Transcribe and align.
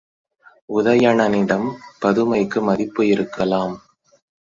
உதயணனிடம் 0.69 1.67
பதுமைக்கு 1.99 2.61
மதிப்பு 2.61 3.07
இருக்கலாம். 3.07 3.75